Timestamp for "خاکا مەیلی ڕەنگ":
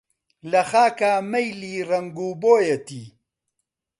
0.69-2.15